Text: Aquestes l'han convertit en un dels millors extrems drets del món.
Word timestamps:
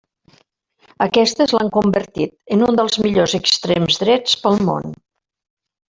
Aquestes 1.05 1.53
l'han 1.57 1.69
convertit 1.75 2.33
en 2.57 2.65
un 2.71 2.79
dels 2.81 2.97
millors 3.07 3.37
extrems 3.43 4.03
drets 4.07 4.39
del 4.49 4.59
món. 4.71 4.93